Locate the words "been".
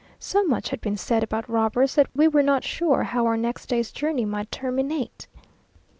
0.81-0.97